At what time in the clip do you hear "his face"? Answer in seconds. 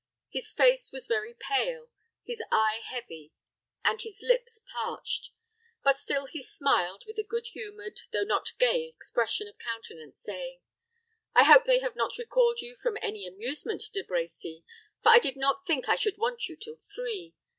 0.31-0.91